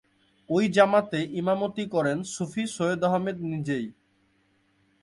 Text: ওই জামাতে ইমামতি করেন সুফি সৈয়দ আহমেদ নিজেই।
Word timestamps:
ওই 0.49 0.65
জামাতে 0.67 1.19
ইমামতি 1.33 1.83
করেন 1.85 2.17
সুফি 2.33 2.63
সৈয়দ 2.67 3.01
আহমেদ 3.03 3.37
নিজেই। 3.51 3.85